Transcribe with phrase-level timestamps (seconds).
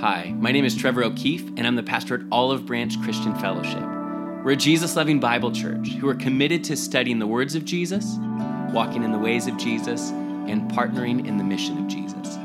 [0.00, 3.82] Hi, my name is Trevor O'Keefe, and I'm the pastor at Olive Branch Christian Fellowship.
[4.44, 8.14] We're a Jesus loving Bible church who are committed to studying the words of Jesus,
[8.70, 12.36] walking in the ways of Jesus, and partnering in the mission of Jesus.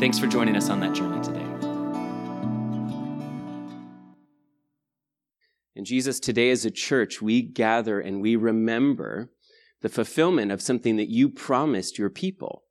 [0.00, 1.44] Thanks for joining us on that journey today.
[5.76, 9.30] And Jesus, today as a church, we gather and we remember
[9.82, 12.64] the fulfillment of something that you promised your people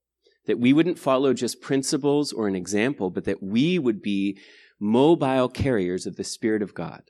[0.50, 4.36] that we wouldn't follow just principles or an example, but that we would be
[4.80, 7.04] mobile carriers of the Spirit of God.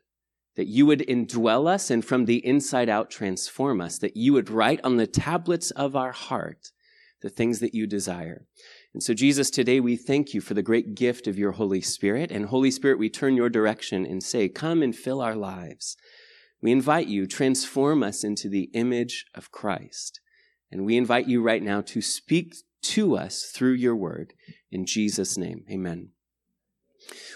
[0.58, 3.98] That you would indwell us and from the inside out transform us.
[3.98, 6.72] That you would write on the tablets of our heart
[7.22, 8.45] the things that you desire.
[8.94, 12.31] And so, Jesus, today we thank you for the great gift of your Holy Spirit.
[12.31, 15.95] And Holy Spirit, we turn your direction and say, Come and fill our lives.
[16.62, 20.20] We invite you, transform us into the image of Christ.
[20.70, 24.34] And we invite you right now to speak to us through your word.
[24.72, 26.10] In Jesus' name, amen.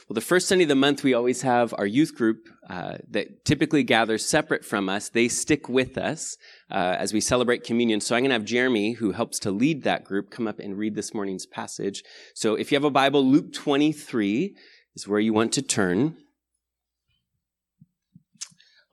[0.08, 3.46] Well, the first Sunday of the month, we always have our youth group uh, that
[3.46, 5.10] typically gathers separate from us.
[5.10, 6.36] They stick with us
[6.70, 8.02] uh, as we celebrate communion.
[8.02, 10.78] So I'm going to have Jeremy, who helps to lead that group, come up and
[10.78, 12.04] read this morning's passage.
[12.36, 14.56] So if you have a Bible, Luke 23
[14.96, 16.18] is where you want to turn.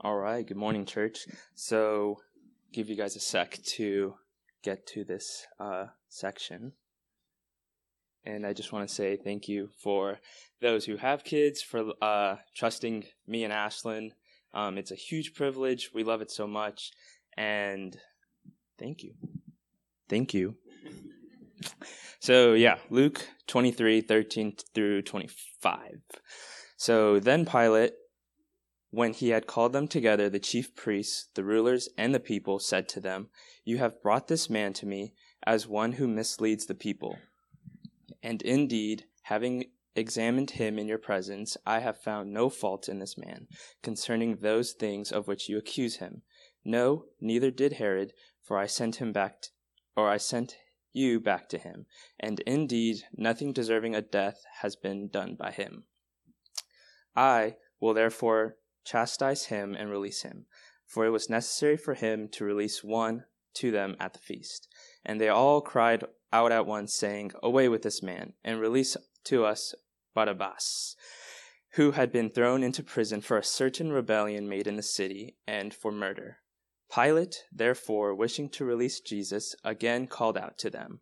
[0.01, 0.47] All right.
[0.47, 1.27] Good morning, church.
[1.55, 2.21] So,
[2.73, 4.15] give you guys a sec to
[4.63, 6.73] get to this uh, section.
[8.25, 10.19] And I just want to say thank you for
[10.61, 14.11] those who have kids for uh, trusting me and Ashlyn.
[14.53, 15.91] Um, it's a huge privilege.
[15.95, 16.91] We love it so much.
[17.37, 17.97] And
[18.79, 19.15] thank you.
[20.09, 20.57] Thank you.
[22.23, 26.03] So, yeah, Luke 23 13 through 25.
[26.77, 27.95] So then Pilate,
[28.91, 32.89] when he had called them together, the chief priests, the rulers, and the people, said
[32.91, 33.29] to them,
[33.65, 37.19] You have brought this man to me as one who misleads the people.
[38.23, 43.17] And indeed, having examined him in your presence, I have found no fault in this
[43.19, 43.49] man
[43.83, 46.23] concerning those things of which you accuse him.
[46.65, 48.13] No, neither did Herod,
[48.43, 49.45] for I sent him back,
[49.97, 50.57] or I sent
[50.93, 51.87] you back to him.
[52.19, 55.85] And indeed, nothing deserving of death has been done by him.
[57.17, 60.47] I will therefore chastise him and release him,
[60.87, 63.25] for it was necessary for him to release one
[63.55, 64.69] to them at the feast.
[65.05, 69.45] And they all cried out at once, saying, Away with this man, and release to
[69.45, 69.75] us
[70.15, 70.97] Barabbas,
[71.75, 75.73] who had been thrown into prison for a certain rebellion made in the city, and
[75.73, 76.39] for murder.
[76.93, 81.01] Pilate, therefore, wishing to release Jesus, again called out to them.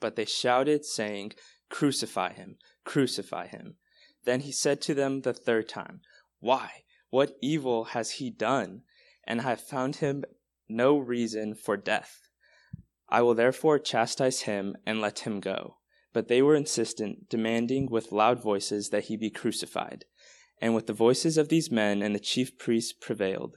[0.00, 1.32] But they shouted, saying,
[1.68, 3.76] Crucify him, crucify him.
[4.24, 6.00] Then he said to them the third time,
[6.40, 8.82] Why, what evil has he done?
[9.26, 10.24] And I have found him
[10.68, 12.28] no reason for death.
[13.08, 15.76] I will therefore chastise him and let him go.
[16.12, 20.04] But they were insistent, demanding with loud voices that he be crucified.
[20.60, 23.56] And with the voices of these men and the chief priests prevailed.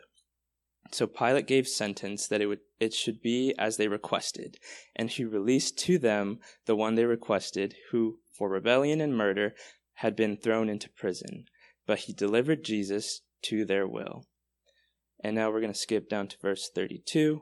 [0.92, 4.58] So Pilate gave sentence that it, would, it should be as they requested,
[4.96, 9.54] and he released to them the one they requested, who, for rebellion and murder,
[9.96, 11.46] had been thrown into prison.
[11.86, 14.26] But he delivered Jesus to their will.
[15.22, 17.42] And now we're going to skip down to verse 32.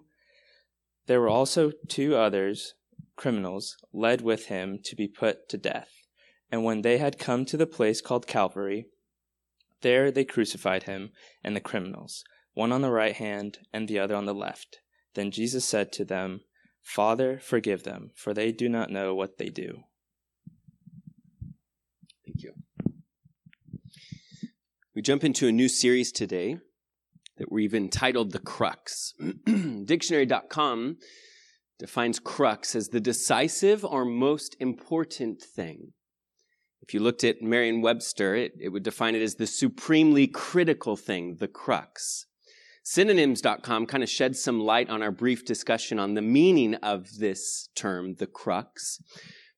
[1.05, 2.73] There were also two others,
[3.15, 5.89] criminals, led with him to be put to death.
[6.51, 8.87] And when they had come to the place called Calvary,
[9.81, 11.11] there they crucified him
[11.43, 12.23] and the criminals,
[12.53, 14.79] one on the right hand and the other on the left.
[15.13, 16.41] Then Jesus said to them,
[16.81, 19.83] Father, forgive them, for they do not know what they do.
[22.25, 22.53] Thank you.
[24.95, 26.57] We jump into a new series today
[27.37, 29.13] that we've entitled The Crux.
[29.85, 30.97] Dictionary.com
[31.79, 35.93] defines crux as the decisive or most important thing.
[36.81, 40.95] If you looked at Merriam Webster, it, it would define it as the supremely critical
[40.95, 42.25] thing, the crux.
[42.83, 47.67] Synonyms.com kind of sheds some light on our brief discussion on the meaning of this
[47.75, 49.01] term, the crux,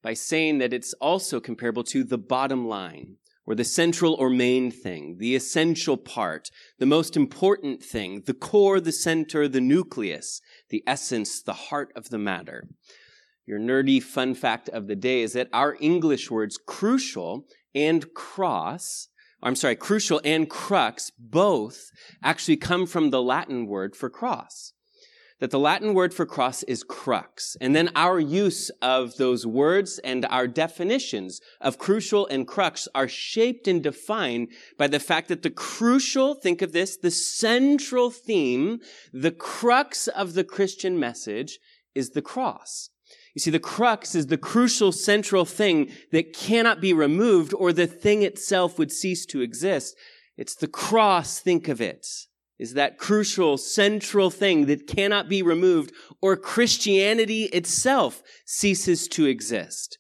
[0.01, 3.17] by saying that it's also comparable to the bottom line,
[3.49, 8.79] or the central or main thing, the essential part, the most important thing, the core,
[8.79, 12.67] the center, the nucleus, the essence, the heart of the matter.
[13.47, 19.07] Your nerdy fun fact of the day is that our English words crucial and cross,
[19.41, 21.89] I'm sorry, crucial and crux both
[22.23, 24.73] actually come from the Latin word for cross
[25.39, 27.55] that the Latin word for cross is crux.
[27.61, 33.07] And then our use of those words and our definitions of crucial and crux are
[33.07, 38.79] shaped and defined by the fact that the crucial, think of this, the central theme,
[39.13, 41.59] the crux of the Christian message
[41.95, 42.89] is the cross.
[43.33, 47.87] You see, the crux is the crucial central thing that cannot be removed or the
[47.87, 49.95] thing itself would cease to exist.
[50.35, 52.07] It's the cross, think of it,
[52.59, 59.97] is that crucial central thing that cannot be removed or Christianity itself ceases to exist.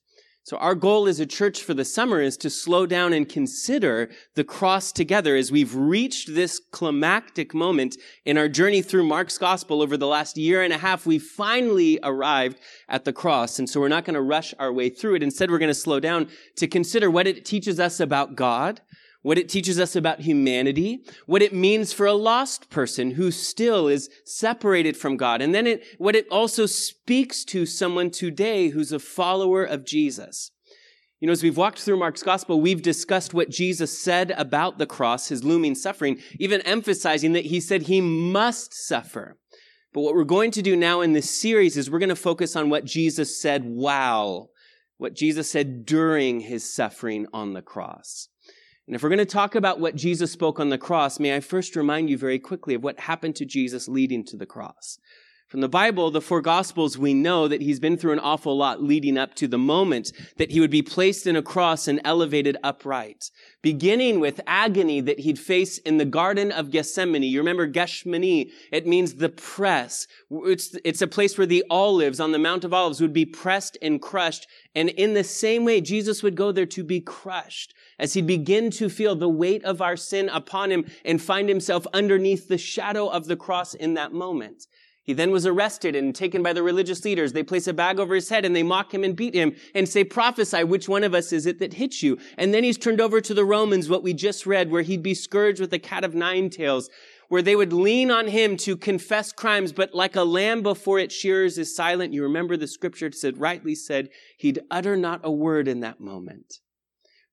[0.49, 4.09] So our goal as a church for the summer is to slow down and consider
[4.33, 9.79] the cross together as we've reached this climactic moment in our journey through Mark's gospel
[9.79, 11.05] over the last year and a half.
[11.05, 13.59] We finally arrived at the cross.
[13.59, 15.23] And so we're not going to rush our way through it.
[15.23, 18.81] Instead, we're going to slow down to consider what it teaches us about God,
[19.21, 23.87] what it teaches us about humanity, what it means for a lost person who still
[23.87, 28.91] is separated from God, and then it, what it also speaks to someone today who's
[28.91, 30.51] a follower of Jesus.
[31.19, 34.85] You know, as we've walked through Mark's gospel, we've discussed what Jesus said about the
[34.85, 39.37] cross, his looming suffering, even emphasizing that he said he must suffer.
[39.93, 42.55] But what we're going to do now in this series is we're going to focus
[42.55, 44.51] on what Jesus said while,
[44.97, 48.29] what Jesus said during his suffering on the cross.
[48.89, 51.41] And if we're going to talk about what Jesus spoke on the cross, may I
[51.41, 54.97] first remind you very quickly of what happened to Jesus leading to the cross.
[55.47, 58.81] From the Bible, the four Gospels, we know that he's been through an awful lot
[58.81, 62.57] leading up to the moment that he would be placed in a cross and elevated
[62.63, 63.29] upright.
[63.61, 67.21] Beginning with agony that he'd face in the Garden of Gethsemane.
[67.21, 68.49] You remember Gethsemane?
[68.71, 70.07] It means the press.
[70.31, 73.77] It's, it's a place where the olives on the Mount of Olives would be pressed
[73.83, 74.47] and crushed.
[74.73, 78.71] And in the same way, Jesus would go there to be crushed as he begin
[78.71, 83.07] to feel the weight of our sin upon him and find himself underneath the shadow
[83.07, 84.65] of the cross in that moment.
[85.03, 87.33] He then was arrested and taken by the religious leaders.
[87.33, 89.89] They place a bag over his head and they mock him and beat him and
[89.89, 92.19] say, prophesy, which one of us is it that hits you?
[92.37, 95.15] And then he's turned over to the Romans, what we just read, where he'd be
[95.15, 96.91] scourged with a cat of nine tails,
[97.27, 101.15] where they would lean on him to confess crimes, but like a lamb before its
[101.15, 102.13] shearers is silent.
[102.13, 106.59] You remember the scripture said, rightly said, he'd utter not a word in that moment.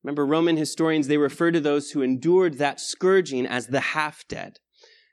[0.06, 4.60] Remember, Roman historians, they refer to those who endured that scourging as the half dead,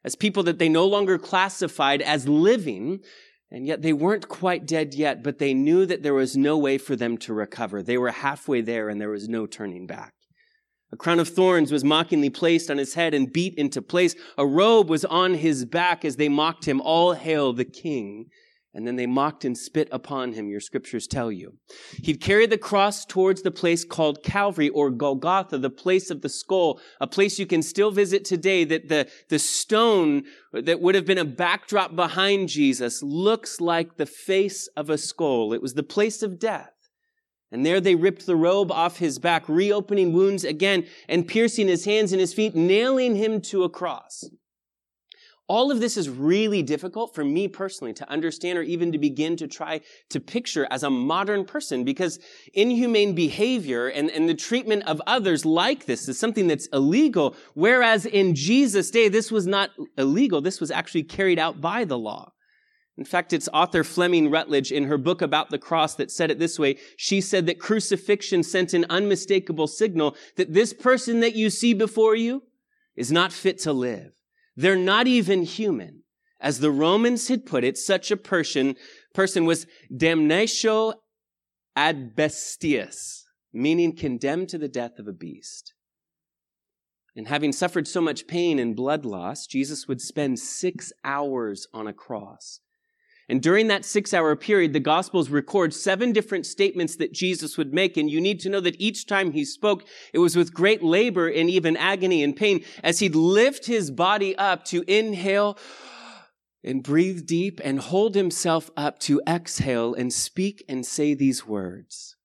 [0.04, 3.00] as people that they no longer classified as living,
[3.50, 6.78] and yet they weren't quite dead yet, but they knew that there was no way
[6.78, 7.82] for them to recover.
[7.82, 10.14] They were halfway there and there was no turning back.
[10.92, 14.14] A crown of thorns was mockingly placed on his head and beat into place.
[14.38, 16.80] A robe was on his back as they mocked him.
[16.80, 18.28] All hail the king
[18.74, 21.58] and then they mocked and spit upon him, your scriptures tell you.
[22.02, 26.30] He'd carried the cross towards the place called Calvary or Golgotha, the place of the
[26.30, 31.06] skull, a place you can still visit today that the, the stone that would have
[31.06, 35.54] been a backdrop behind Jesus looks like the face of a skull.
[35.54, 36.72] It was the place of death.
[37.52, 41.86] And there they ripped the robe off his back, reopening wounds again and piercing his
[41.86, 44.24] hands and his feet, nailing him to a cross.
[45.50, 49.36] All of this is really difficult for me personally to understand or even to begin
[49.38, 52.18] to try to picture as a modern person because
[52.54, 57.36] inhumane behavior and, and the treatment of others like this is something that's illegal.
[57.56, 60.40] Whereas in Jesus' day, this was not illegal.
[60.40, 62.32] This was actually carried out by the law.
[62.98, 66.40] In fact, it's author Fleming Rutledge in her book about the cross that said it
[66.40, 66.78] this way.
[66.96, 72.16] She said that crucifixion sent an unmistakable signal that this person that you see before
[72.16, 72.44] you
[72.96, 74.12] is not fit to live.
[74.56, 76.04] They're not even human.
[76.40, 78.76] As the Romans had put it, such a person,
[79.14, 80.96] person was damnatio
[81.76, 83.22] ad bestias,
[83.54, 85.74] meaning condemned to the death of a beast.
[87.16, 91.88] And having suffered so much pain and blood loss, Jesus would spend six hours on
[91.88, 92.60] a cross.
[93.30, 97.74] And during that six hour period, the Gospels record seven different statements that Jesus would
[97.74, 97.96] make.
[97.96, 101.28] And you need to know that each time he spoke, it was with great labor
[101.28, 105.58] and even agony and pain as he'd lift his body up to inhale
[106.64, 112.16] and breathe deep and hold himself up to exhale and speak and say these words.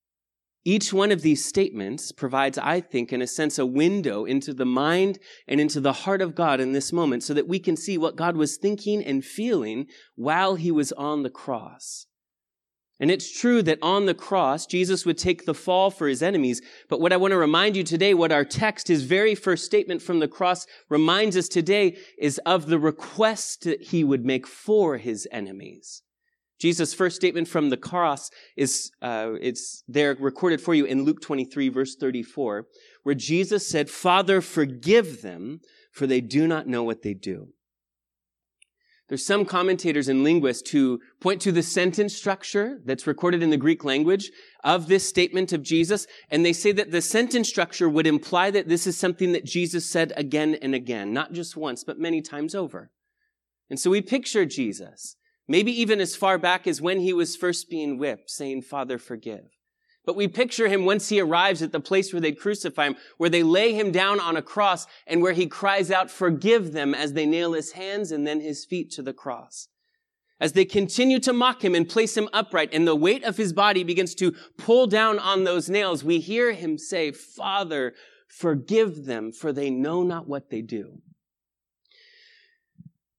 [0.69, 4.67] Each one of these statements provides, I think, in a sense, a window into the
[4.67, 7.97] mind and into the heart of God in this moment so that we can see
[7.97, 12.05] what God was thinking and feeling while he was on the cross.
[13.01, 16.61] And it's true that on the cross, Jesus would take the fall for his enemies.
[16.91, 20.03] But what I want to remind you today, what our text, his very first statement
[20.03, 24.99] from the cross reminds us today is of the request that he would make for
[24.99, 26.03] his enemies.
[26.59, 31.21] Jesus' first statement from the cross is, uh, it's there recorded for you in Luke
[31.21, 32.67] 23 verse 34,
[33.05, 35.61] where Jesus said, Father, forgive them,
[35.93, 37.49] for they do not know what they do.
[39.09, 43.57] There's some commentators and linguists who point to the sentence structure that's recorded in the
[43.57, 44.31] Greek language
[44.63, 48.69] of this statement of Jesus, and they say that the sentence structure would imply that
[48.69, 52.55] this is something that Jesus said again and again, not just once, but many times
[52.55, 52.91] over.
[53.71, 55.17] And so we picture Jesus
[55.49, 59.49] Maybe even as far back as when he was first being whipped, saying, Father, forgive.
[60.05, 63.31] But we picture him once he arrives at the place where they crucify him, where
[63.31, 67.15] they lay him down on a cross and where he cries out, forgive them as
[67.15, 69.69] they nail his hands and then his feet to the cross.
[70.41, 73.53] As they continue to mock him and place him upright and the weight of his
[73.53, 77.95] body begins to pull down on those nails, we hear him say, Father,
[78.29, 81.03] forgive them for they know not what they do.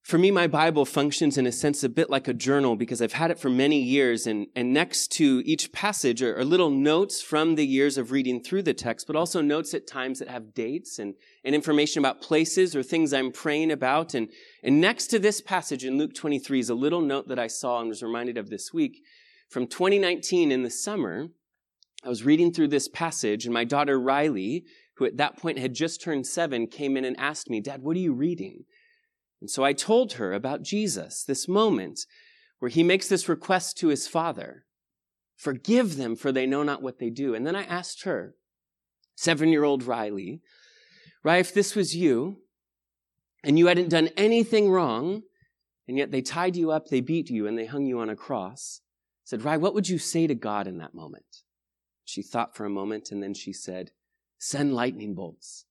[0.09, 3.13] For me, my Bible functions in a sense a bit like a journal because I've
[3.13, 4.25] had it for many years.
[4.25, 8.41] And, and next to each passage are, are, little notes from the years of reading
[8.41, 11.13] through the text, but also notes at times that have dates and,
[11.43, 14.15] and information about places or things I'm praying about.
[14.15, 14.29] And,
[14.63, 17.79] and next to this passage in Luke 23 is a little note that I saw
[17.79, 19.03] and was reminded of this week.
[19.47, 21.27] From 2019 in the summer,
[22.03, 24.63] I was reading through this passage and my daughter Riley,
[24.95, 27.95] who at that point had just turned seven, came in and asked me, Dad, what
[27.95, 28.63] are you reading?
[29.41, 32.01] And so I told her about Jesus, this moment
[32.59, 34.65] where he makes this request to his father
[35.39, 37.33] Forgive them, for they know not what they do.
[37.33, 38.35] And then I asked her,
[39.15, 40.41] seven year old Riley,
[41.23, 42.41] Riley, if this was you,
[43.41, 45.21] and you hadn't done anything wrong,
[45.87, 48.17] and yet they tied you up, they beat you, and they hung you on a
[48.17, 51.43] cross, I said, Riley, what would you say to God in that moment?
[52.03, 53.91] She thought for a moment, and then she said,
[54.39, 55.63] Send lightning bolts.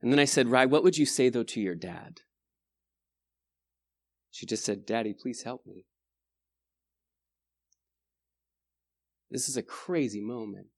[0.00, 2.20] And then I said, Rye, what would you say though to your dad?
[4.30, 5.86] She just said, Daddy, please help me.
[9.30, 10.68] This is a crazy moment.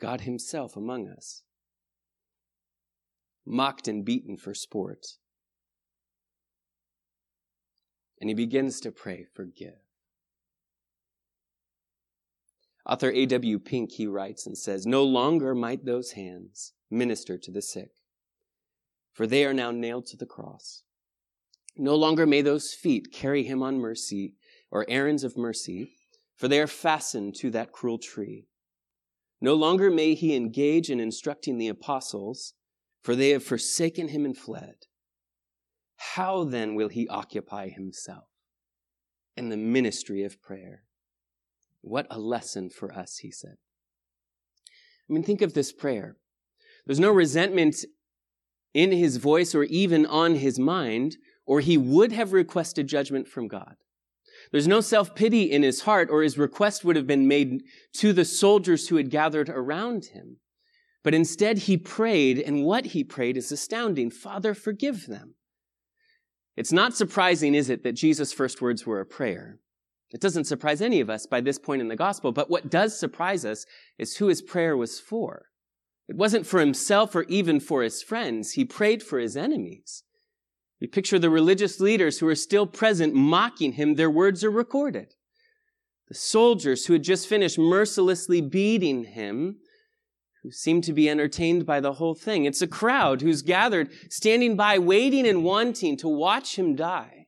[0.00, 1.42] God Himself among us,
[3.44, 5.06] mocked and beaten for sport.
[8.20, 9.85] And He begins to pray, Forgive.
[12.88, 13.58] Author A.W.
[13.58, 17.90] Pink, he writes and says, No longer might those hands minister to the sick,
[19.12, 20.84] for they are now nailed to the cross.
[21.76, 24.34] No longer may those feet carry him on mercy
[24.70, 25.90] or errands of mercy,
[26.36, 28.46] for they are fastened to that cruel tree.
[29.40, 32.54] No longer may he engage in instructing the apostles,
[33.02, 34.86] for they have forsaken him and fled.
[35.96, 38.28] How then will he occupy himself
[39.36, 40.85] in the ministry of prayer?
[41.86, 43.58] What a lesson for us, he said.
[45.08, 46.16] I mean, think of this prayer.
[46.84, 47.76] There's no resentment
[48.74, 51.16] in his voice or even on his mind,
[51.46, 53.76] or he would have requested judgment from God.
[54.50, 57.62] There's no self pity in his heart, or his request would have been made
[57.98, 60.38] to the soldiers who had gathered around him.
[61.04, 65.36] But instead, he prayed, and what he prayed is astounding Father, forgive them.
[66.56, 69.60] It's not surprising, is it, that Jesus' first words were a prayer?
[70.16, 72.98] It doesn't surprise any of us by this point in the gospel, but what does
[72.98, 73.66] surprise us
[73.98, 75.50] is who his prayer was for.
[76.08, 78.52] It wasn't for himself or even for his friends.
[78.52, 80.04] He prayed for his enemies.
[80.80, 83.96] We picture the religious leaders who are still present mocking him.
[83.96, 85.12] Their words are recorded.
[86.08, 89.58] The soldiers who had just finished mercilessly beating him,
[90.42, 92.46] who seemed to be entertained by the whole thing.
[92.46, 97.25] It's a crowd who's gathered, standing by, waiting and wanting to watch him die.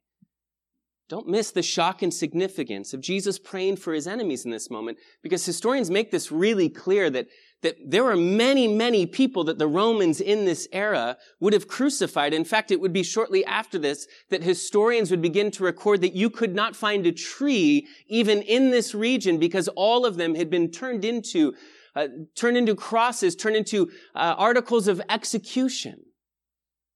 [1.09, 4.99] Don't miss the shock and significance of Jesus praying for his enemies in this moment,
[5.23, 7.29] because historians make this really clear that,
[7.62, 12.35] that there were many, many people that the Romans in this era would have crucified.
[12.35, 16.15] In fact, it would be shortly after this that historians would begin to record that
[16.15, 20.50] you could not find a tree even in this region because all of them had
[20.50, 21.55] been turned into,
[21.97, 26.03] uh, turned into crosses, turned into uh, articles of execution,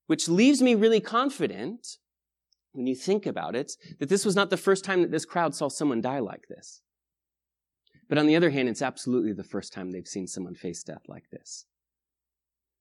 [0.07, 1.97] which leaves me really confident
[2.73, 5.55] when you think about it, that this was not the first time that this crowd
[5.55, 6.83] saw someone die like this.
[8.09, 11.02] But on the other hand, it's absolutely the first time they've seen someone face death
[11.09, 11.67] like this.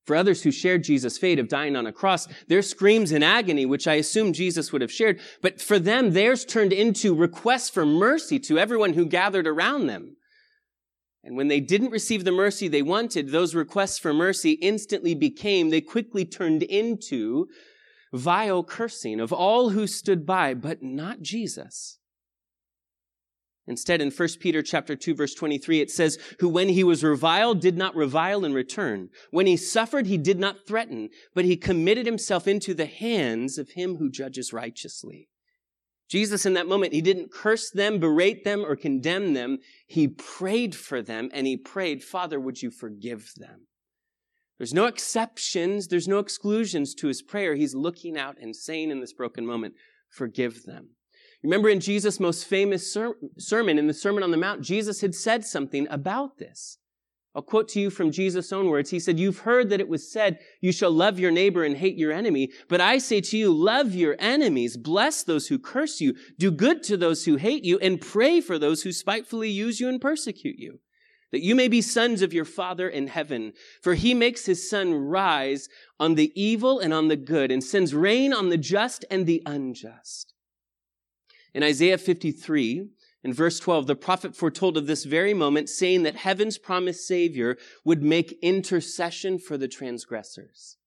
[0.05, 3.65] For others who shared Jesus' fate of dying on a cross, their screams in agony,
[3.65, 7.85] which I assume Jesus would have shared, but for them, theirs turned into requests for
[7.85, 10.17] mercy to everyone who gathered around them.
[11.23, 15.69] And when they didn't receive the mercy they wanted, those requests for mercy instantly became,
[15.69, 17.47] they quickly turned into
[18.13, 21.99] vile cursing of all who stood by, but not Jesus.
[23.67, 27.61] Instead, in 1 Peter chapter 2 verse 23, it says, who when he was reviled
[27.61, 29.09] did not revile in return.
[29.29, 33.69] When he suffered, he did not threaten, but he committed himself into the hands of
[33.69, 35.29] him who judges righteously.
[36.09, 39.59] Jesus in that moment, he didn't curse them, berate them, or condemn them.
[39.87, 43.67] He prayed for them and he prayed, Father, would you forgive them?
[44.61, 47.55] There's no exceptions, there's no exclusions to his prayer.
[47.55, 49.73] He's looking out and saying in this broken moment,
[50.07, 50.89] Forgive them.
[51.41, 55.15] Remember in Jesus' most famous ser- sermon, in the Sermon on the Mount, Jesus had
[55.15, 56.77] said something about this.
[57.33, 58.91] I'll quote to you from Jesus' own words.
[58.91, 61.97] He said, You've heard that it was said, You shall love your neighbor and hate
[61.97, 62.51] your enemy.
[62.69, 66.83] But I say to you, love your enemies, bless those who curse you, do good
[66.83, 70.59] to those who hate you, and pray for those who spitefully use you and persecute
[70.59, 70.81] you,
[71.31, 73.53] that you may be sons of your Father in heaven.
[73.81, 75.67] For he makes his sun rise
[75.99, 79.41] on the evil and on the good, and sends rain on the just and the
[79.45, 80.33] unjust.
[81.53, 82.87] In Isaiah 53,
[83.23, 87.57] in verse 12, the prophet foretold of this very moment, saying that heaven's promised Savior
[87.83, 90.77] would make intercession for the transgressors.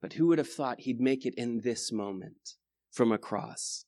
[0.00, 2.54] But who would have thought he'd make it in this moment
[2.92, 3.85] from a cross?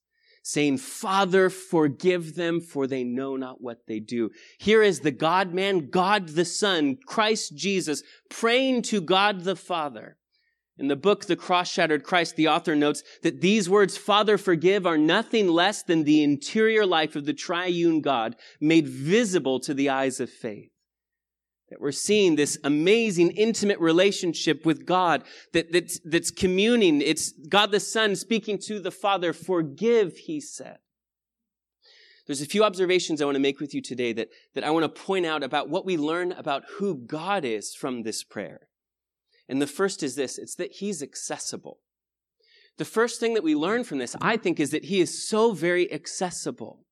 [0.49, 4.31] Saying, Father, forgive them, for they know not what they do.
[4.59, 10.17] Here is the God man, God the Son, Christ Jesus, praying to God the Father.
[10.78, 14.87] In the book, The Cross Shattered Christ, the author notes that these words, Father, forgive,
[14.87, 19.90] are nothing less than the interior life of the triune God made visible to the
[19.90, 20.71] eyes of faith.
[21.71, 27.03] That we're seeing this amazing, intimate relationship with God that, that's, that's communing.
[27.03, 29.33] It's God the Son speaking to the Father.
[29.33, 30.79] Forgive, he said.
[32.27, 34.85] There's a few observations I want to make with you today that, that I want
[34.85, 38.69] to point out about what we learn about who God is from this prayer.
[39.49, 41.79] And the first is this it's that he's accessible.
[42.77, 45.53] The first thing that we learn from this, I think, is that he is so
[45.53, 46.85] very accessible.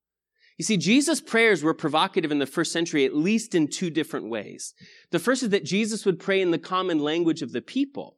[0.56, 4.30] You see, Jesus' prayers were provocative in the first century, at least in two different
[4.30, 4.74] ways.
[5.10, 8.16] The first is that Jesus would pray in the common language of the people.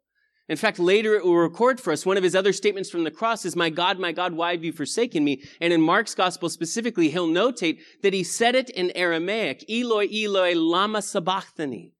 [0.48, 3.10] In fact, later it will record for us one of his other statements from the
[3.10, 5.42] cross is, My God, my God, why have you forsaken me?
[5.60, 10.54] And in Mark's gospel specifically, he'll notate that he said it in Aramaic, Eloi, Eloi,
[10.54, 11.92] lama sabachthani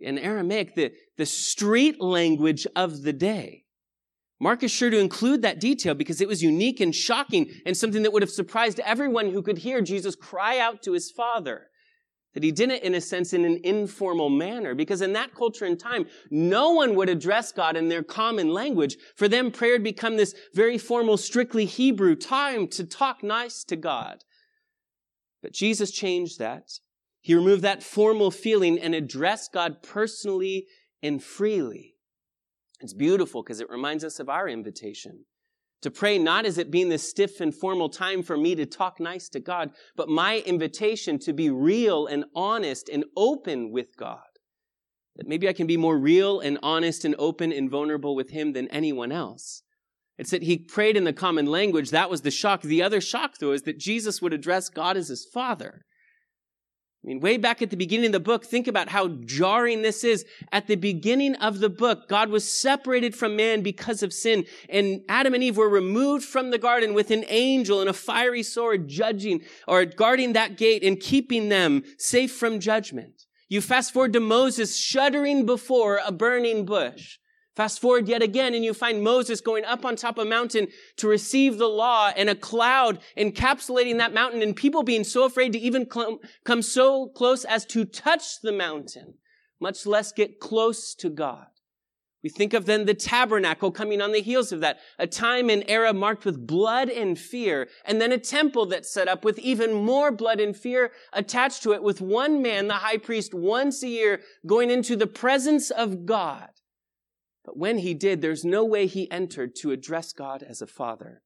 [0.00, 3.65] in Aramaic, the, the street language of the day.
[4.38, 8.02] Mark is sure to include that detail because it was unique and shocking and something
[8.02, 11.68] that would have surprised everyone who could hear Jesus cry out to his father.
[12.34, 14.74] That he did it, in a sense, in an informal manner.
[14.74, 18.98] Because in that culture and time, no one would address God in their common language.
[19.16, 23.76] For them, prayer had become this very formal, strictly Hebrew time to talk nice to
[23.76, 24.22] God.
[25.42, 26.72] But Jesus changed that.
[27.22, 30.66] He removed that formal feeling and addressed God personally
[31.02, 31.95] and freely.
[32.80, 35.24] It's beautiful because it reminds us of our invitation
[35.82, 38.98] to pray not as it being this stiff and formal time for me to talk
[38.98, 44.20] nice to God, but my invitation to be real and honest and open with God.
[45.16, 48.52] That maybe I can be more real and honest and open and vulnerable with Him
[48.52, 49.62] than anyone else.
[50.18, 51.90] It's that he prayed in the common language.
[51.90, 52.62] That was the shock.
[52.62, 55.84] The other shock, though, is that Jesus would address God as his father.
[57.06, 60.02] I mean, way back at the beginning of the book, think about how jarring this
[60.02, 60.24] is.
[60.50, 65.02] At the beginning of the book, God was separated from man because of sin, and
[65.08, 68.88] Adam and Eve were removed from the garden with an angel and a fiery sword
[68.88, 73.22] judging or guarding that gate and keeping them safe from judgment.
[73.48, 77.18] You fast forward to Moses shuddering before a burning bush.
[77.56, 80.68] Fast forward yet again, and you find Moses going up on top of a mountain
[80.98, 85.54] to receive the law, and a cloud encapsulating that mountain, and people being so afraid
[85.54, 89.14] to even cl- come so close as to touch the mountain,
[89.58, 91.46] much less get close to God.
[92.22, 95.64] We think of then the tabernacle coming on the heels of that, a time and
[95.66, 99.72] era marked with blood and fear, and then a temple that's set up with even
[99.72, 103.88] more blood and fear attached to it, with one man, the high priest, once a
[103.88, 106.50] year going into the presence of God
[107.46, 111.22] but when he did, there's no way he entered to address God as a father.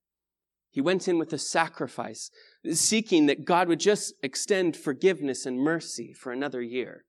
[0.71, 2.31] He went in with a sacrifice,
[2.73, 7.07] seeking that God would just extend forgiveness and mercy for another year.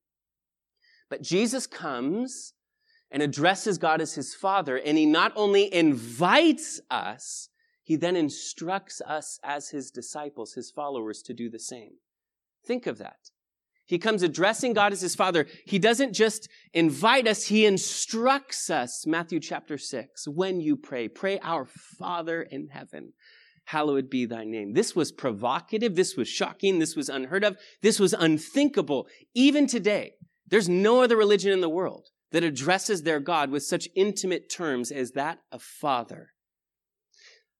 [1.09, 2.53] But Jesus comes
[3.11, 7.49] and addresses God as his father, and he not only invites us,
[7.83, 11.95] he then instructs us as his disciples, his followers, to do the same.
[12.65, 13.17] Think of that.
[13.91, 15.47] He comes addressing God as his father.
[15.65, 19.05] He doesn't just invite us, he instructs us.
[19.05, 20.29] Matthew chapter 6.
[20.29, 21.65] When you pray, pray our
[21.99, 23.11] Father in heaven.
[23.65, 24.71] Hallowed be thy name.
[24.71, 25.97] This was provocative.
[25.97, 26.79] This was shocking.
[26.79, 27.57] This was unheard of.
[27.81, 29.07] This was unthinkable.
[29.33, 30.13] Even today,
[30.47, 34.89] there's no other religion in the world that addresses their God with such intimate terms
[34.89, 36.29] as that of Father.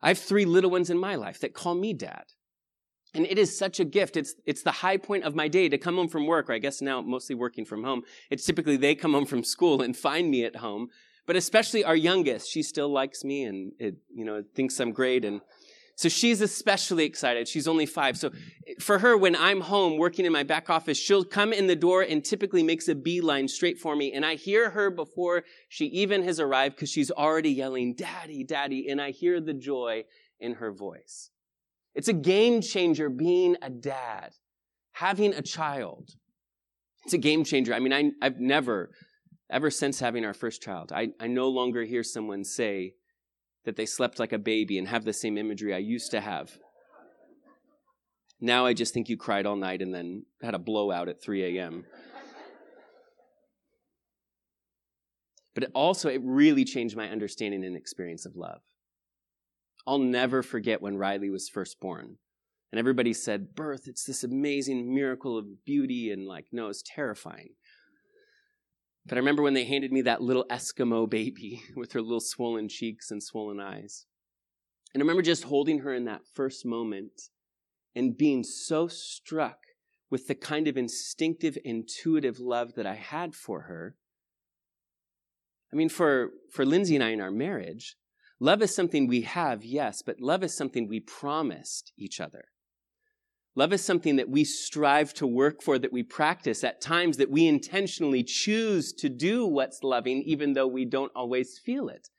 [0.02, 2.24] I have three little ones in my life that call me dad.
[3.14, 4.16] And it is such a gift.
[4.16, 6.60] It's, it's the high point of my day to come home from work, or I
[6.60, 8.04] guess now mostly working from home.
[8.30, 10.90] It's typically they come home from school and find me at home.
[11.26, 15.26] But especially our youngest, she still likes me and it, you know, thinks I'm great.
[15.26, 15.42] And
[15.96, 17.48] so she's especially excited.
[17.48, 18.18] She's only five.
[18.18, 18.32] So
[18.80, 22.02] for her, when I'm home working in my back office, she'll come in the door
[22.02, 24.14] and typically makes a beeline straight for me.
[24.14, 28.90] And I hear her before she even has arrived because she's already yelling, Daddy, Daddy.
[28.90, 30.06] And I hear the joy
[30.40, 31.31] in her voice.
[31.94, 34.34] It's a game changer being a dad,
[34.94, 36.10] having a child.
[37.04, 37.74] It's a game changer.
[37.74, 38.92] I mean, I, I've never,
[39.50, 42.94] ever since having our first child, I, I no longer hear someone say
[43.66, 46.52] that they slept like a baby and have the same imagery I used to have.
[48.40, 51.60] Now I just think you cried all night and then had a blowout at 3
[51.60, 51.86] a.m.
[55.54, 58.62] But it also, it really changed my understanding and experience of love.
[59.88, 62.18] I'll never forget when Riley was first born.
[62.72, 66.12] And everybody said, birth, it's this amazing miracle of beauty.
[66.12, 67.50] And like, no, it's terrifying.
[69.06, 72.70] But I remember when they handed me that little Eskimo baby with her little swollen
[72.70, 74.06] cheeks and swollen eyes.
[74.94, 77.30] And I remember just holding her in that first moment
[77.96, 79.58] and being so struck
[80.10, 83.96] with the kind of instinctive, intuitive love that I had for her.
[85.72, 87.96] I mean, for, for Lindsay and I in our marriage,
[88.42, 92.46] love is something we have, yes, but love is something we promised each other.
[93.56, 97.30] Love is something that we strive to work for, that we practice at times that
[97.30, 102.10] we intentionally choose to do what's loving, even though we don't always feel it.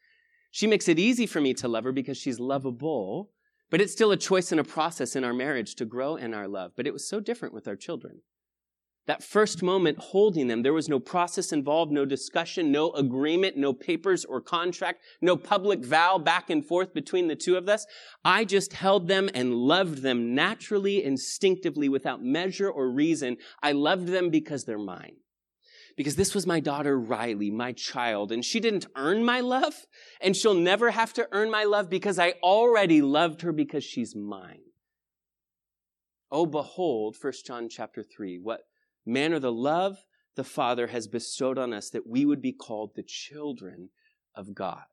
[0.51, 3.31] She makes it easy for me to love her because she's lovable,
[3.71, 6.47] but it's still a choice and a process in our marriage to grow in our
[6.47, 6.73] love.
[6.77, 8.21] But it was so different with our children.
[9.07, 13.73] That first moment holding them, there was no process involved, no discussion, no agreement, no
[13.73, 17.85] papers or contract, no public vow back and forth between the two of us.
[18.25, 23.39] I just held them and loved them naturally, instinctively, without measure or reason.
[23.61, 25.17] I loved them because they're mine
[25.97, 29.75] because this was my daughter Riley, my child, and she didn't earn my love,
[30.21, 34.17] and she'll never have to earn my love because I already loved her because she's
[34.17, 34.61] mine.
[36.31, 38.63] Oh, behold, 1 John chapter 3, what
[39.05, 40.05] manner the love
[40.37, 43.91] the Father has bestowed on us that we would be called the children
[44.35, 44.85] of God.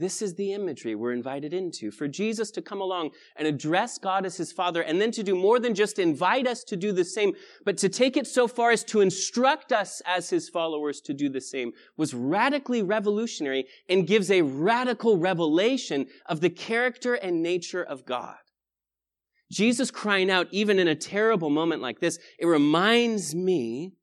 [0.00, 4.24] This is the imagery we're invited into for Jesus to come along and address God
[4.24, 7.04] as his father and then to do more than just invite us to do the
[7.04, 7.34] same,
[7.66, 11.28] but to take it so far as to instruct us as his followers to do
[11.28, 17.82] the same was radically revolutionary and gives a radical revelation of the character and nature
[17.82, 18.36] of God.
[19.50, 23.94] Jesus crying out, even in a terrible moment like this, it reminds me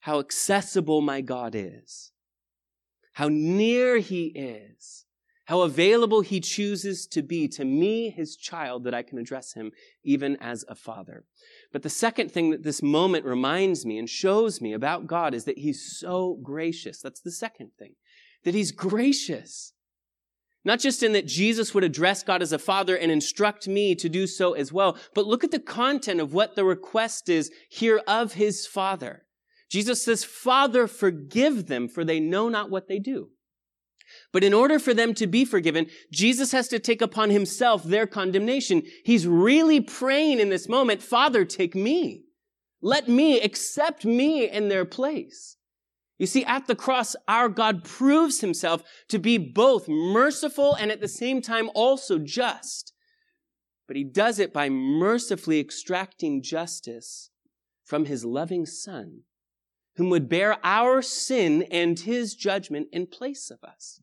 [0.00, 2.12] how accessible my God is,
[3.12, 5.04] how near he is
[5.48, 9.72] how available he chooses to be to me, his child, that I can address him
[10.04, 11.24] even as a father.
[11.72, 15.46] But the second thing that this moment reminds me and shows me about God is
[15.46, 17.00] that he's so gracious.
[17.00, 17.94] That's the second thing.
[18.44, 19.72] That he's gracious.
[20.64, 24.08] Not just in that Jesus would address God as a father and instruct me to
[24.08, 28.02] do so as well, but look at the content of what the request is here
[28.06, 29.24] of his father.
[29.70, 33.30] Jesus says, Father, forgive them, for they know not what they do.
[34.32, 38.06] But in order for them to be forgiven, Jesus has to take upon himself their
[38.06, 38.82] condemnation.
[39.04, 42.24] He's really praying in this moment, Father, take me.
[42.80, 45.57] Let me accept me in their place.
[46.18, 51.00] You see, at the cross, our God proves himself to be both merciful and at
[51.00, 52.92] the same time also just.
[53.86, 57.30] But he does it by mercifully extracting justice
[57.84, 59.22] from his loving son,
[59.96, 64.00] whom would bear our sin and his judgment in place of us.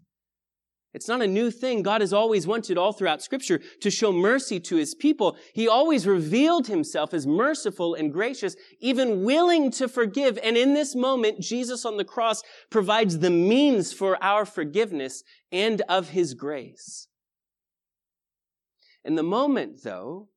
[0.95, 1.83] It's not a new thing.
[1.83, 5.35] God has always wanted all throughout scripture to show mercy to his people.
[5.53, 10.39] He always revealed himself as merciful and gracious, even willing to forgive.
[10.41, 15.81] And in this moment, Jesus on the cross provides the means for our forgiveness and
[15.89, 17.09] of his grace.
[19.03, 20.29] In the moment, though,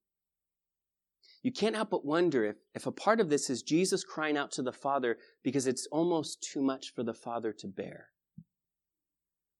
[1.44, 4.50] you can't help but wonder if, if a part of this is Jesus crying out
[4.52, 8.08] to the Father because it's almost too much for the Father to bear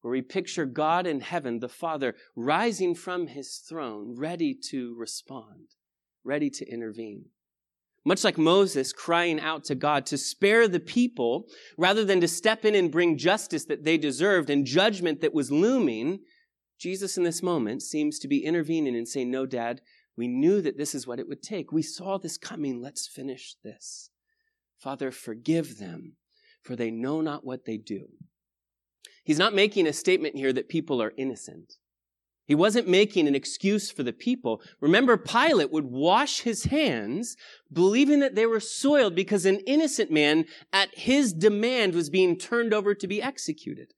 [0.00, 5.74] where we picture God in heaven, the Father, rising from his throne, ready to respond,
[6.24, 7.26] ready to intervene.
[8.04, 12.64] Much like Moses crying out to God to spare the people rather than to step
[12.64, 16.20] in and bring justice that they deserved and judgment that was looming,
[16.78, 19.80] Jesus in this moment seems to be intervening and saying, No, Dad,
[20.16, 21.70] we knew that this is what it would take.
[21.70, 22.80] We saw this coming.
[22.80, 24.10] Let's finish this.
[24.78, 26.16] Father, forgive them,
[26.62, 28.06] for they know not what they do.
[29.28, 31.74] He's not making a statement here that people are innocent.
[32.46, 34.62] He wasn't making an excuse for the people.
[34.80, 37.36] Remember, Pilate would wash his hands,
[37.70, 42.72] believing that they were soiled because an innocent man, at his demand, was being turned
[42.72, 43.92] over to be executed.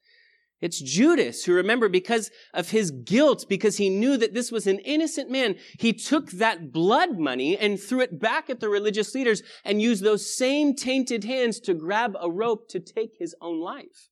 [0.61, 4.81] It's Judas who, remember, because of his guilt, because he knew that this was an
[4.81, 9.45] innocent man, he took that blood money and threw it back at the religious leaders
[9.65, 14.11] and used those same tainted hands to grab a rope to take his own life.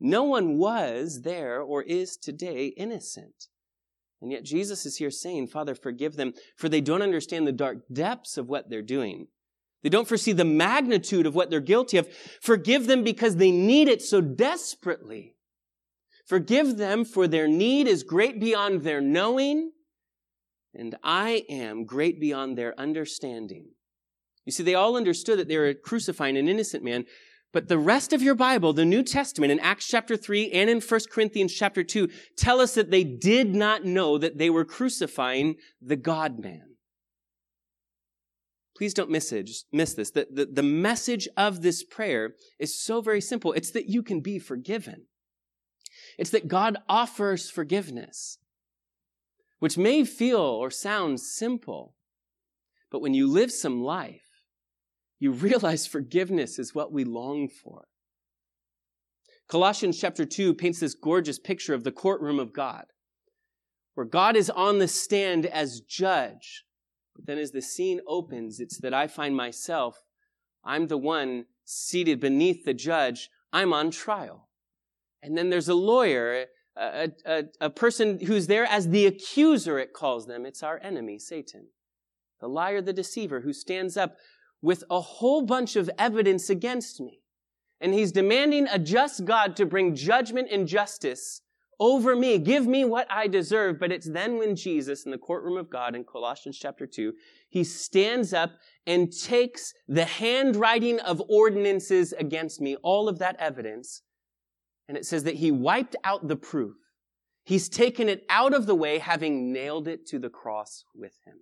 [0.00, 3.48] No one was there or is today innocent.
[4.22, 7.78] And yet Jesus is here saying, Father, forgive them, for they don't understand the dark
[7.92, 9.28] depths of what they're doing.
[9.82, 12.08] They don't foresee the magnitude of what they're guilty of.
[12.42, 15.36] Forgive them because they need it so desperately.
[16.26, 19.72] Forgive them for their need is great beyond their knowing,
[20.74, 23.70] and I am great beyond their understanding.
[24.44, 27.06] You see, they all understood that they were crucifying an innocent man,
[27.52, 30.80] but the rest of your Bible, the New Testament in Acts chapter 3 and in
[30.80, 35.56] 1 Corinthians chapter 2 tell us that they did not know that they were crucifying
[35.80, 36.76] the God man.
[38.76, 40.10] Please don't miss, it, miss this.
[40.12, 43.52] The, the, the message of this prayer is so very simple.
[43.52, 45.06] It's that you can be forgiven.
[46.16, 48.38] It's that God offers forgiveness,
[49.58, 51.94] which may feel or sound simple,
[52.90, 54.29] but when you live some life,
[55.20, 57.84] you realize forgiveness is what we long for.
[59.48, 62.86] Colossians chapter 2 paints this gorgeous picture of the courtroom of God,
[63.94, 66.64] where God is on the stand as judge.
[67.14, 69.98] But then as the scene opens, it's that I find myself,
[70.64, 74.48] I'm the one seated beneath the judge, I'm on trial.
[75.22, 79.92] And then there's a lawyer, a, a, a person who's there as the accuser, it
[79.92, 80.46] calls them.
[80.46, 81.66] It's our enemy, Satan.
[82.40, 84.16] The liar, the deceiver, who stands up
[84.62, 87.20] with a whole bunch of evidence against me.
[87.80, 91.40] And he's demanding a just God to bring judgment and justice
[91.78, 92.38] over me.
[92.38, 93.80] Give me what I deserve.
[93.80, 97.14] But it's then when Jesus, in the courtroom of God in Colossians chapter 2,
[97.48, 98.50] he stands up
[98.86, 104.02] and takes the handwriting of ordinances against me, all of that evidence.
[104.88, 106.76] And it says that he wiped out the proof.
[107.44, 111.36] He's taken it out of the way, having nailed it to the cross with him.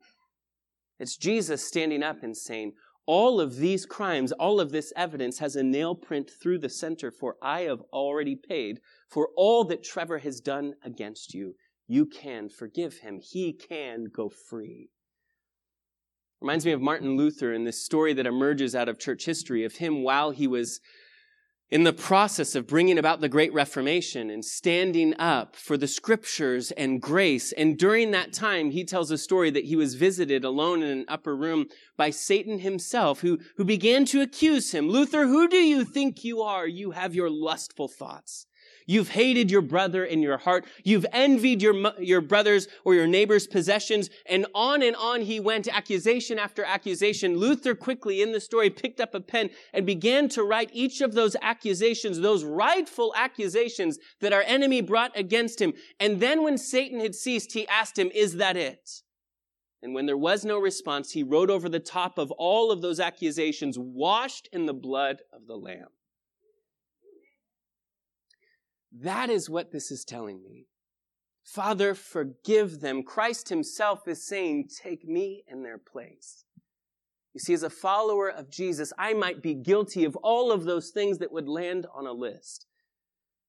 [1.00, 2.74] It's Jesus standing up and saying,
[3.08, 7.10] all of these crimes, all of this evidence has a nail print through the center,
[7.10, 11.54] for I have already paid for all that Trevor has done against you.
[11.86, 13.18] You can forgive him.
[13.22, 14.90] He can go free.
[16.42, 19.76] Reminds me of Martin Luther and this story that emerges out of church history of
[19.76, 20.78] him while he was
[21.70, 26.70] in the process of bringing about the Great Reformation and standing up for the scriptures
[26.72, 27.52] and grace.
[27.52, 31.04] And during that time, he tells a story that he was visited alone in an
[31.09, 34.88] upper room by Satan himself, who, who began to accuse him.
[34.88, 36.66] Luther, who do you think you are?
[36.66, 38.46] You have your lustful thoughts.
[38.90, 40.64] You've hated your brother in your heart.
[40.83, 44.09] You've envied your, your brother's or your neighbor's possessions.
[44.24, 47.37] And on and on he went, accusation after accusation.
[47.37, 51.12] Luther quickly in the story picked up a pen and began to write each of
[51.12, 55.74] those accusations, those rightful accusations that our enemy brought against him.
[56.01, 59.03] And then when Satan had ceased, he asked him, is that it?
[59.83, 63.01] And when there was no response, he wrote over the top of all of those
[63.01, 65.88] accusations, washed in the blood of the Lamb.
[68.92, 70.66] That is what this is telling me.
[71.44, 73.03] Father, forgive them.
[73.03, 76.44] Christ himself is saying, take me in their place.
[77.35, 80.90] You see, as a follower of Jesus, I might be guilty of all of those
[80.90, 82.66] things that would land on a list.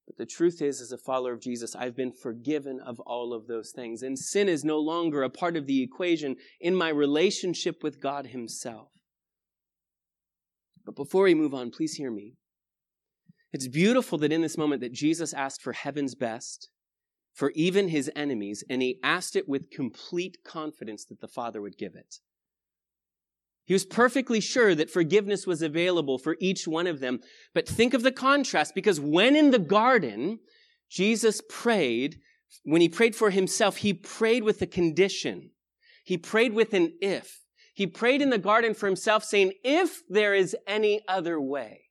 [0.06, 3.48] But the truth is, as a follower of Jesus, I've been forgiven of all of
[3.48, 4.02] those things.
[4.02, 8.28] And sin is no longer a part of the equation in my relationship with God
[8.28, 8.90] Himself.
[10.86, 12.36] But before we move on, please hear me.
[13.52, 16.70] It's beautiful that in this moment that Jesus asked for heaven's best
[17.34, 21.78] for even his enemies, and he asked it with complete confidence that the Father would
[21.78, 22.16] give it.
[23.66, 27.20] He was perfectly sure that forgiveness was available for each one of them.
[27.54, 30.40] But think of the contrast, because when in the garden,
[30.90, 32.18] Jesus prayed,
[32.64, 35.52] when he prayed for himself, he prayed with a condition.
[36.04, 37.42] He prayed with an if.
[37.76, 41.89] He prayed in the garden for himself, saying, if there is any other way.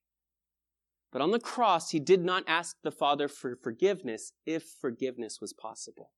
[1.11, 5.53] But on the cross, he did not ask the Father for forgiveness if forgiveness was
[5.53, 6.11] possible.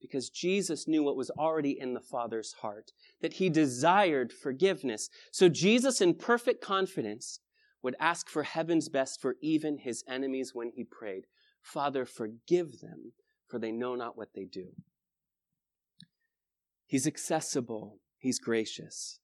[0.00, 5.08] Because Jesus knew what was already in the Father's heart, that he desired forgiveness.
[5.30, 7.38] So Jesus, in perfect confidence,
[7.82, 11.24] would ask for heaven's best for even his enemies when he prayed,
[11.60, 13.12] Father, forgive them,
[13.46, 14.68] for they know not what they do.
[16.86, 19.20] He's accessible, he's gracious.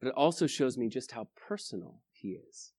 [0.00, 2.73] But it also shows me just how personal he is.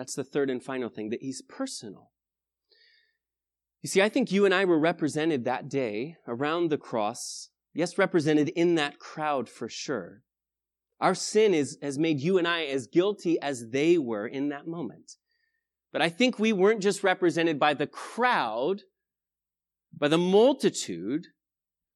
[0.00, 2.10] That's the third and final thing, that he's personal.
[3.82, 7.50] You see, I think you and I were represented that day around the cross.
[7.74, 10.22] Yes, represented in that crowd for sure.
[11.02, 14.66] Our sin is, has made you and I as guilty as they were in that
[14.66, 15.16] moment.
[15.92, 18.80] But I think we weren't just represented by the crowd,
[19.92, 21.26] by the multitude,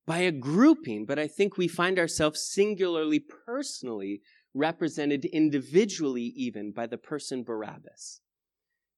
[0.05, 4.21] by a grouping, but I think we find ourselves singularly, personally
[4.55, 8.21] represented individually even by the person Barabbas.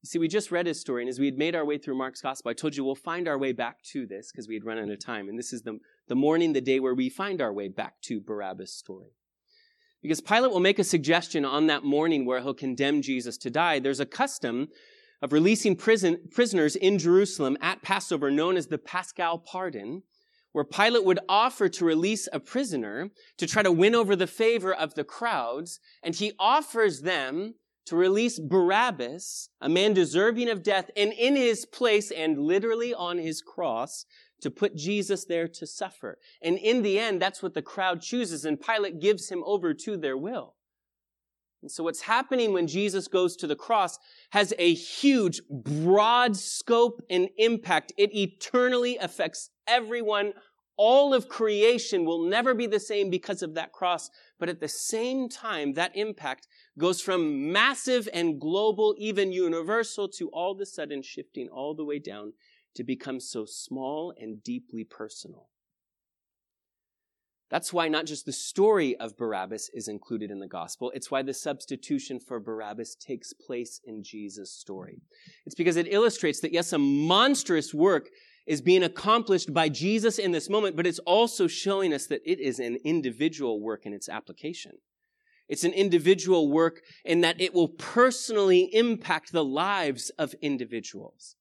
[0.02, 1.96] You see, we just read his story, and as we had made our way through
[1.96, 4.64] Mark's gospel, I told you we'll find our way back to this because we had
[4.64, 5.28] run out of time.
[5.28, 8.20] And this is the, the morning, the day where we find our way back to
[8.20, 9.16] Barabbas' story.
[10.02, 13.80] Because Pilate will make a suggestion on that morning where he'll condemn Jesus to die.
[13.80, 14.68] There's a custom
[15.22, 20.02] of releasing prison, prisoners in Jerusalem at Passover known as the Paschal Pardon,
[20.56, 24.72] where Pilate would offer to release a prisoner to try to win over the favor
[24.72, 30.90] of the crowds, and he offers them to release Barabbas, a man deserving of death,
[30.96, 34.06] and in his place and literally on his cross,
[34.40, 36.16] to put Jesus there to suffer.
[36.40, 39.98] And in the end, that's what the crowd chooses, and Pilate gives him over to
[39.98, 40.54] their will.
[41.60, 43.98] And so what's happening when Jesus goes to the cross
[44.30, 47.92] has a huge, broad scope and impact.
[47.98, 50.32] It eternally affects everyone.
[50.78, 54.10] All of creation will never be the same because of that cross.
[54.38, 56.48] But at the same time, that impact
[56.78, 61.84] goes from massive and global, even universal, to all of a sudden shifting all the
[61.84, 62.34] way down
[62.74, 65.48] to become so small and deeply personal.
[67.48, 71.22] That's why not just the story of Barabbas is included in the gospel, it's why
[71.22, 75.00] the substitution for Barabbas takes place in Jesus' story.
[75.46, 78.08] It's because it illustrates that, yes, a monstrous work
[78.46, 82.40] is being accomplished by Jesus in this moment, but it's also showing us that it
[82.40, 84.72] is an individual work in its application.
[85.48, 91.36] It's an individual work in that it will personally impact the lives of individuals.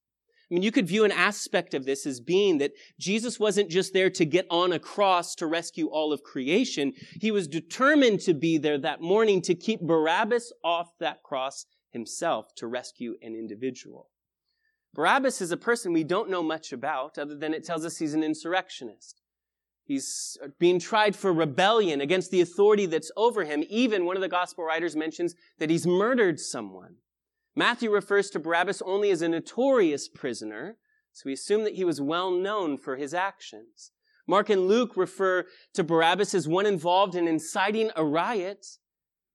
[0.49, 3.93] I mean, you could view an aspect of this as being that Jesus wasn't just
[3.93, 6.93] there to get on a cross to rescue all of creation.
[7.19, 12.53] He was determined to be there that morning to keep Barabbas off that cross himself
[12.57, 14.09] to rescue an individual.
[14.95, 18.13] Barabbas is a person we don't know much about other than it tells us he's
[18.13, 19.21] an insurrectionist.
[19.83, 23.63] He's being tried for rebellion against the authority that's over him.
[23.69, 26.95] Even one of the gospel writers mentions that he's murdered someone.
[27.55, 30.77] Matthew refers to Barabbas only as a notorious prisoner,
[31.11, 33.91] so we assume that he was well known for his actions.
[34.27, 38.65] Mark and Luke refer to Barabbas as one involved in inciting a riot.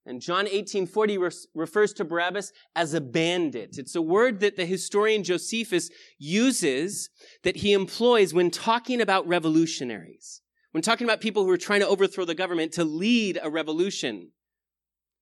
[0.07, 3.77] And John 1840 re- refers to Barabbas as a bandit.
[3.79, 7.11] It's a word that the historian Josephus uses
[7.43, 10.41] that he employs when talking about revolutionaries.
[10.73, 14.31] When talking about people who are trying to overthrow the government to lead a revolution.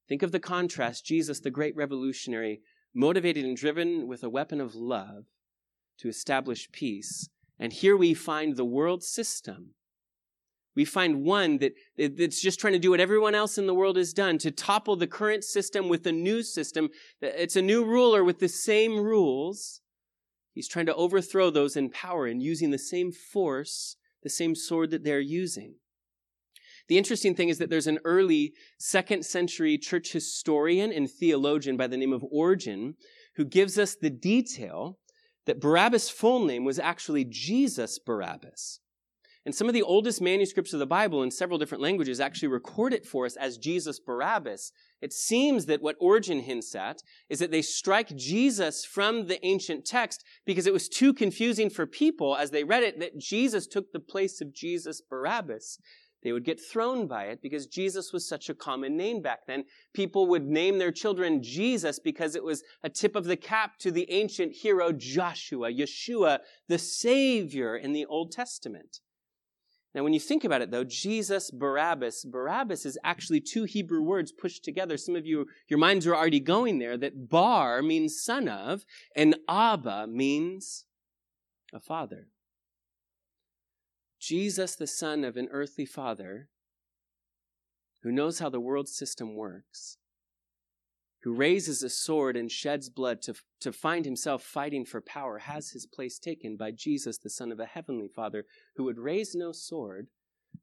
[0.09, 1.05] Think of the contrast.
[1.05, 2.61] Jesus, the great revolutionary,
[2.95, 5.25] motivated and driven with a weapon of love
[5.99, 7.29] to establish peace.
[7.59, 9.75] And here we find the world system.
[10.79, 13.97] We find one that, that's just trying to do what everyone else in the world
[13.97, 16.91] has done to topple the current system with a new system.
[17.21, 19.81] It's a new ruler with the same rules.
[20.55, 24.93] He's trying to overthrow those in power and using the same force, the same sword
[24.93, 25.75] that they're using.
[26.87, 31.88] The interesting thing is that there's an early second century church historian and theologian by
[31.88, 32.95] the name of Origen
[33.35, 35.01] who gives us the detail
[35.45, 38.79] that Barabbas' full name was actually Jesus Barabbas.
[39.49, 42.93] And some of the oldest manuscripts of the Bible in several different languages actually record
[42.93, 44.73] it for us as Jesus Barabbas.
[45.01, 49.87] It seems that what Origen hints at is that they strike Jesus from the ancient
[49.87, 53.91] text because it was too confusing for people as they read it that Jesus took
[53.91, 55.79] the place of Jesus Barabbas.
[56.23, 59.65] They would get thrown by it because Jesus was such a common name back then.
[59.95, 63.91] People would name their children Jesus because it was a tip of the cap to
[63.91, 69.01] the ancient hero Joshua, Yeshua, the Savior in the Old Testament.
[69.94, 74.33] Now, when you think about it, though, Jesus, Barabbas, Barabbas is actually two Hebrew words
[74.33, 74.96] pushed together.
[74.96, 78.85] Some of you, your minds are already going there that Bar means son of,
[79.16, 80.85] and Abba means
[81.72, 82.29] a father.
[84.20, 86.48] Jesus, the son of an earthly father,
[88.03, 89.96] who knows how the world system works,
[91.22, 95.70] who raises a sword and sheds blood to, to find himself fighting for power, has
[95.70, 98.44] his place taken by Jesus, the son of a heavenly father,
[98.76, 100.09] who would raise no sword,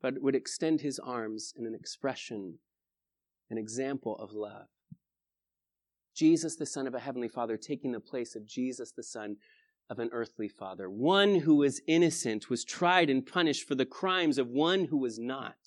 [0.01, 2.59] but would extend his arms in an expression,
[3.49, 4.67] an example of love.
[6.15, 9.35] Jesus, the son of a heavenly father, taking the place of Jesus, the son
[9.89, 10.89] of an earthly father.
[10.89, 15.19] One who was innocent was tried and punished for the crimes of one who was
[15.19, 15.57] not.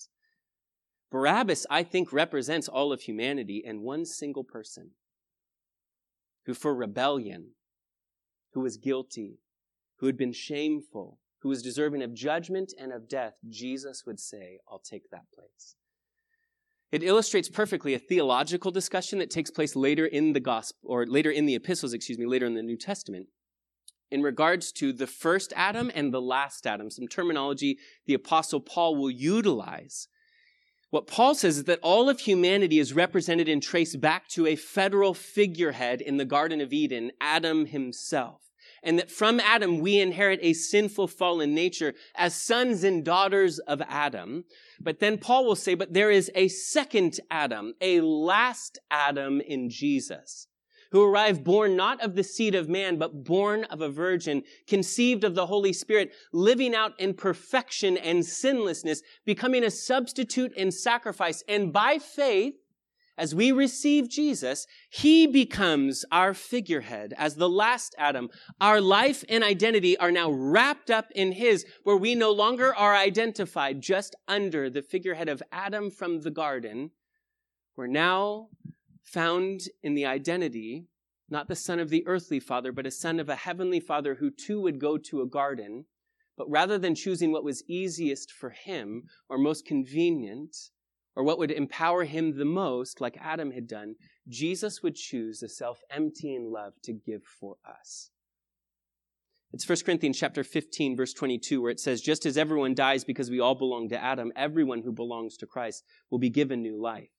[1.11, 4.91] Barabbas, I think, represents all of humanity and one single person
[6.45, 7.51] who, for rebellion,
[8.53, 9.39] who was guilty,
[9.97, 14.59] who had been shameful, who was deserving of judgment and of death, Jesus would say,
[14.69, 15.75] I'll take that place.
[16.91, 21.29] It illustrates perfectly a theological discussion that takes place later in the gospel, or later
[21.31, 23.27] in the epistles, excuse me, later in the New Testament
[24.11, 28.95] in regards to the first Adam and the last Adam, some terminology the Apostle Paul
[28.95, 30.07] will utilize.
[30.91, 34.55] What Paul says is that all of humanity is represented and traced back to a
[34.55, 38.41] federal figurehead in the Garden of Eden, Adam himself.
[38.83, 43.81] and that from Adam we inherit a sinful fallen nature as sons and daughters of
[43.87, 44.45] Adam.
[44.79, 49.69] But then Paul will say, but there is a second Adam, a last Adam in
[49.69, 50.47] Jesus
[50.91, 55.23] who arrived born not of the seed of man, but born of a virgin, conceived
[55.23, 61.43] of the Holy Spirit, living out in perfection and sinlessness, becoming a substitute and sacrifice.
[61.47, 62.55] And by faith,
[63.19, 68.29] as we receive Jesus, he becomes our figurehead as the last Adam.
[68.61, 72.95] Our life and identity are now wrapped up in his, where we no longer are
[72.95, 76.91] identified just under the figurehead of Adam from the garden.
[77.75, 78.47] We're now
[79.13, 80.85] found in the identity,
[81.29, 84.31] not the son of the earthly father, but a son of a heavenly father who
[84.31, 85.85] too would go to a garden.
[86.37, 90.55] But rather than choosing what was easiest for him or most convenient,
[91.15, 93.95] or what would empower him the most, like Adam had done,
[94.29, 98.11] Jesus would choose a self emptying love to give for us.
[99.51, 103.31] It's 1 Corinthians chapter 15 verse 22 where it says just as everyone dies because
[103.31, 107.09] we all belong to Adam everyone who belongs to Christ will be given new life.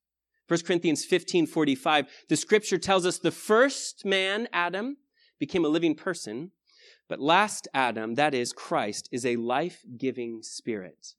[0.51, 4.97] 1 Corinthians 15 45, the scripture tells us the first man, Adam,
[5.39, 6.51] became a living person,
[7.09, 11.15] but last Adam, that is Christ, is a life giving spirit.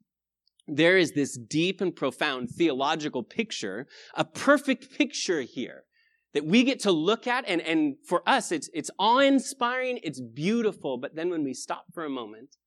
[0.68, 5.86] There is this deep and profound theological picture, a perfect picture here
[6.34, 7.46] that we get to look at.
[7.48, 10.98] And, and for us, it's, it's awe inspiring, it's beautiful.
[10.98, 12.58] But then when we stop for a moment,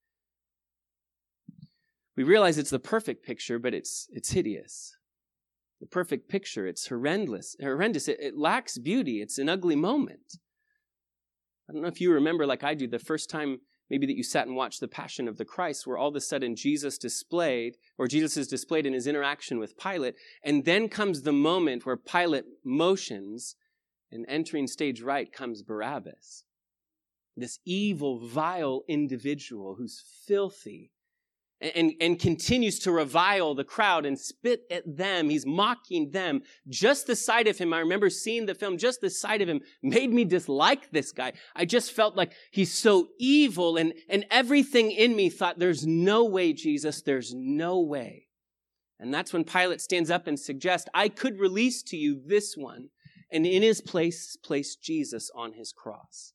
[2.17, 4.97] we realize it's the perfect picture, but it's, it's hideous
[5.85, 6.67] the perfect picture.
[6.67, 7.57] It's horrendous.
[7.61, 8.09] Horrendous.
[8.09, 9.21] It, it lacks beauty.
[9.21, 10.39] It's an ugly moment.
[11.69, 13.59] I don't know if you remember, like I do, the first time
[13.91, 16.21] maybe that you sat and watched the Passion of the Christ, where all of a
[16.23, 21.21] sudden Jesus displayed, or Jesus is displayed in his interaction with Pilate, and then comes
[21.21, 23.57] the moment where Pilate motions,
[24.11, 26.45] and entering stage right comes Barabbas.
[27.37, 30.93] This evil, vile individual who's filthy
[31.75, 35.31] and, and continues to revile the crowd and spit at them.
[35.31, 36.43] He's mocking them.
[36.69, 39.61] Just the sight of him, I remember seeing the film, just the sight of him
[39.83, 41.33] made me dislike this guy.
[41.55, 46.25] I just felt like he's so evil and, and everything in me thought, there's no
[46.25, 48.27] way, Jesus, there's no way.
[49.01, 52.89] And that's when Pilate stands up and suggests, I could release to you this one
[53.31, 56.33] and in his place place Jesus on his cross.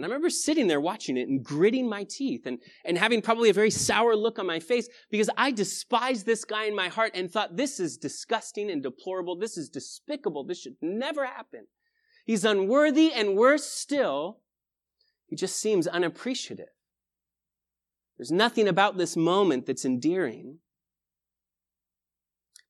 [0.00, 3.50] And I remember sitting there watching it and gritting my teeth and, and having probably
[3.50, 7.12] a very sour look on my face because I despised this guy in my heart
[7.14, 9.36] and thought, this is disgusting and deplorable.
[9.36, 10.42] This is despicable.
[10.42, 11.66] This should never happen.
[12.24, 14.38] He's unworthy and worse still,
[15.26, 16.70] he just seems unappreciative.
[18.16, 20.60] There's nothing about this moment that's endearing.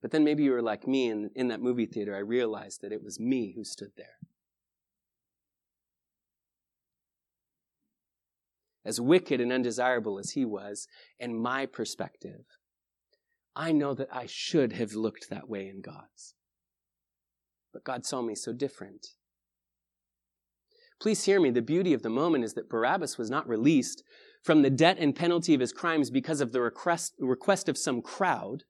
[0.03, 2.91] But then maybe you were like me, and in that movie theater, I realized that
[2.91, 4.16] it was me who stood there.
[8.85, 10.87] As wicked and undesirable as he was,
[11.18, 12.45] in my perspective,
[13.55, 16.35] I know that I should have looked that way in God's.
[17.72, 19.09] But God saw me so different.
[21.01, 21.51] Please hear me.
[21.51, 24.03] The beauty of the moment is that Barabbas was not released
[24.43, 28.03] from the debt and penalty of his crimes because of the request, request of some
[28.03, 28.64] crowd.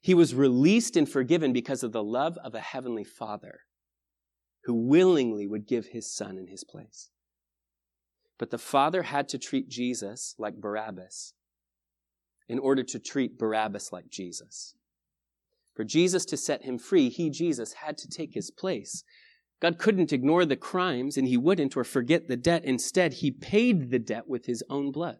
[0.00, 3.60] He was released and forgiven because of the love of a heavenly father
[4.64, 7.10] who willingly would give his son in his place.
[8.40, 11.34] But the Father had to treat Jesus like Barabbas
[12.48, 14.74] in order to treat Barabbas like Jesus.
[15.74, 19.04] For Jesus to set him free, he, Jesus, had to take his place.
[19.60, 22.64] God couldn't ignore the crimes, and he wouldn't, or forget the debt.
[22.64, 25.18] Instead, he paid the debt with his own blood.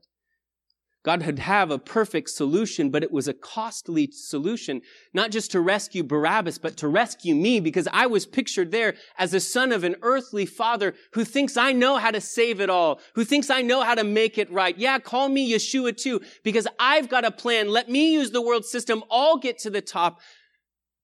[1.03, 4.83] God had have a perfect solution, but it was a costly solution,
[5.15, 9.33] not just to rescue Barabbas, but to rescue me because I was pictured there as
[9.33, 13.01] a son of an earthly father who thinks I know how to save it all,
[13.15, 14.77] who thinks I know how to make it right.
[14.77, 17.71] Yeah, call me Yeshua too, because I've got a plan.
[17.71, 19.03] Let me use the world system.
[19.09, 20.21] All get to the top.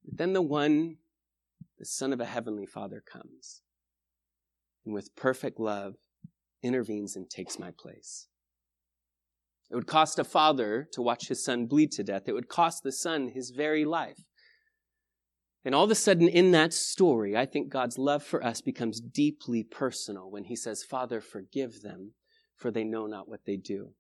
[0.05, 0.97] But then the one,
[1.79, 3.63] the son of a heavenly father comes
[4.85, 5.95] and with perfect love
[6.63, 8.29] intervenes and takes my place.
[9.71, 12.29] It would cost a father to watch his son bleed to death.
[12.29, 14.25] It would cost the son his very life.
[15.65, 19.01] And all of a sudden, in that story, I think God's love for us becomes
[19.01, 22.13] deeply personal when he says, Father, forgive them,
[22.57, 23.91] for they know not what they do.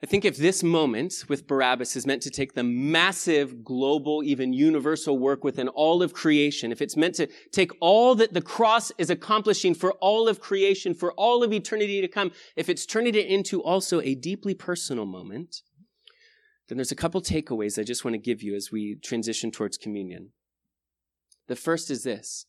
[0.00, 4.52] I think if this moment with Barabbas is meant to take the massive, global, even
[4.52, 8.92] universal work within all of creation, if it's meant to take all that the cross
[8.96, 13.16] is accomplishing for all of creation, for all of eternity to come, if it's turning
[13.16, 15.62] it into also a deeply personal moment,
[16.68, 19.76] then there's a couple takeaways I just want to give you as we transition towards
[19.76, 20.30] communion.
[21.48, 22.46] The first is this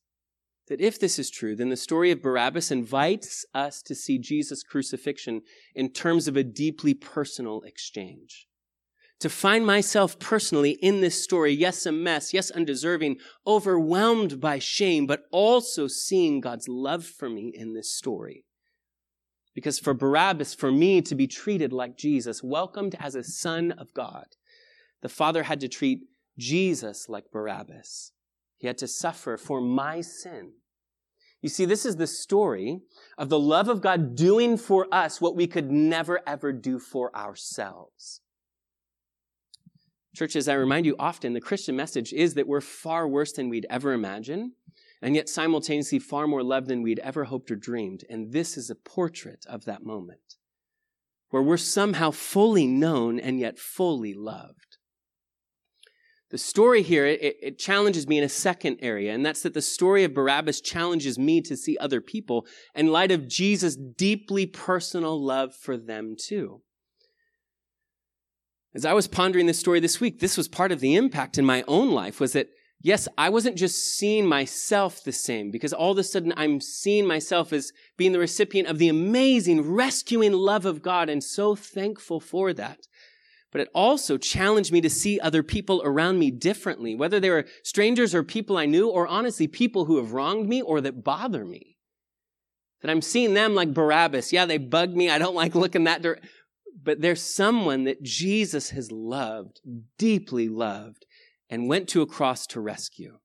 [0.69, 4.63] that if this is true, then the story of Barabbas invites us to see Jesus'
[4.63, 5.41] crucifixion
[5.75, 8.47] in terms of a deeply personal exchange.
[9.19, 15.07] To find myself personally in this story, yes, a mess, yes, undeserving, overwhelmed by shame,
[15.07, 18.45] but also seeing God's love for me in this story.
[19.53, 23.93] Because for Barabbas, for me to be treated like Jesus, welcomed as a son of
[23.93, 24.27] God,
[25.01, 26.01] the Father had to treat
[26.37, 28.13] Jesus like Barabbas.
[28.57, 30.53] He had to suffer for my sin.
[31.41, 32.81] You see, this is the story
[33.17, 37.15] of the love of God doing for us what we could never ever do for
[37.15, 38.21] ourselves.
[40.15, 43.47] Church, as I remind you often, the Christian message is that we're far worse than
[43.47, 44.53] we'd ever imagine,
[45.01, 48.03] and yet simultaneously far more loved than we'd ever hoped or dreamed.
[48.09, 50.35] And this is a portrait of that moment,
[51.29, 54.68] where we're somehow fully known and yet fully loved.
[56.31, 59.63] The story here, it, it, challenges me in a second area, and that's that the
[59.63, 65.19] story of Barabbas challenges me to see other people in light of Jesus' deeply personal
[65.19, 66.61] love for them too.
[68.75, 71.45] As I was pondering this story this week, this was part of the impact in
[71.45, 72.49] my own life was that,
[72.79, 77.07] yes, I wasn't just seeing myself the same because all of a sudden I'm seeing
[77.07, 82.19] myself as being the recipient of the amazing rescuing love of God and so thankful
[82.19, 82.85] for that.
[83.51, 87.45] But it also challenged me to see other people around me differently, whether they were
[87.63, 91.45] strangers or people I knew, or honestly people who have wronged me or that bother
[91.45, 91.77] me.
[92.81, 94.31] That I'm seeing them like Barabbas.
[94.31, 95.09] Yeah, they bug me.
[95.09, 96.29] I don't like looking that direction
[96.83, 99.61] but there's someone that Jesus has loved,
[99.97, 101.05] deeply loved,
[101.49, 103.19] and went to a cross to rescue.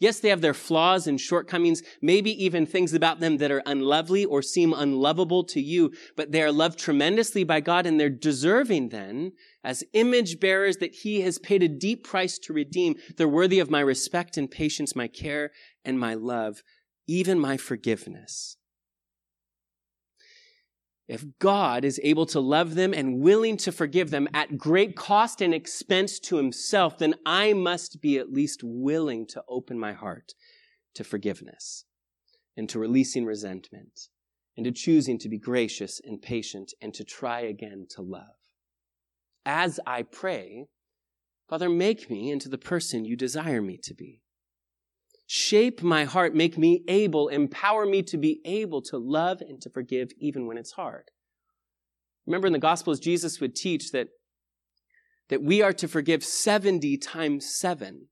[0.00, 4.24] Yes, they have their flaws and shortcomings, maybe even things about them that are unlovely
[4.24, 8.88] or seem unlovable to you, but they are loved tremendously by God and they're deserving
[8.88, 9.32] then,
[9.64, 12.96] as image bearers that He has paid a deep price to redeem.
[13.16, 15.50] They're worthy of my respect and patience, my care
[15.84, 16.62] and my love,
[17.06, 18.56] even my forgiveness.
[21.06, 25.42] If God is able to love them and willing to forgive them at great cost
[25.42, 30.32] and expense to himself, then I must be at least willing to open my heart
[30.94, 31.84] to forgiveness
[32.56, 34.08] and to releasing resentment
[34.56, 38.43] and to choosing to be gracious and patient and to try again to love.
[39.46, 40.66] As I pray,
[41.48, 44.22] Father, make me into the person you desire me to be.
[45.26, 49.70] Shape my heart, make me able, empower me to be able to love and to
[49.70, 51.10] forgive even when it's hard.
[52.26, 54.08] Remember in the Gospels, Jesus would teach that,
[55.28, 58.08] that we are to forgive 70 times 7.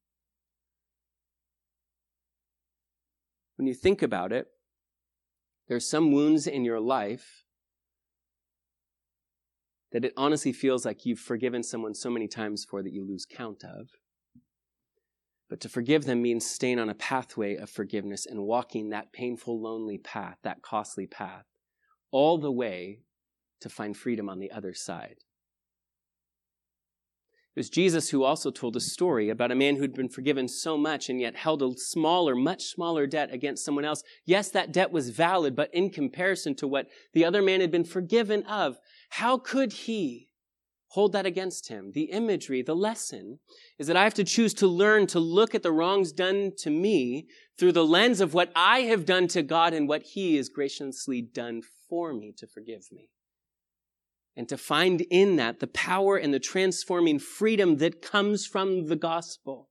[3.57, 4.47] When you think about it,
[5.68, 7.45] there's some wounds in your life
[9.93, 13.26] that it honestly feels like you've forgiven someone so many times for that you lose
[13.26, 13.88] count of.
[15.49, 19.61] But to forgive them means staying on a pathway of forgiveness and walking that painful,
[19.61, 21.45] lonely path, that costly path,
[22.11, 23.01] all the way
[23.61, 25.16] to find freedom on the other side.
[27.55, 30.78] It was Jesus who also told a story about a man who'd been forgiven so
[30.78, 34.03] much and yet held a smaller, much smaller debt against someone else.
[34.24, 37.84] Yes, that debt was valid, but in comparison to what the other man had been
[37.84, 38.78] forgiven of,
[39.13, 40.29] how could he
[40.93, 41.93] hold that against him.
[41.95, 43.39] The imagery, the lesson,
[43.79, 46.69] is that I have to choose to learn to look at the wrongs done to
[46.69, 50.51] me through the lens of what I have done to God and what He has
[50.51, 53.09] graciously done for me to forgive me.
[54.37, 58.97] And to find in that the power and the transforming freedom that comes from the
[58.97, 59.71] gospel.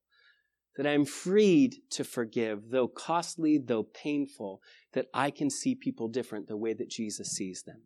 [0.77, 4.61] That I'm freed to forgive, though costly, though painful,
[4.93, 7.81] that I can see people different the way that Jesus sees them.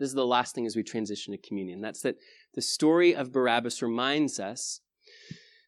[0.00, 1.82] This is the last thing as we transition to communion.
[1.82, 2.16] That's that
[2.54, 4.80] the story of Barabbas reminds us